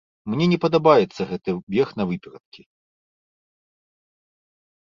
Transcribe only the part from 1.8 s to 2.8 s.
навыперадкі.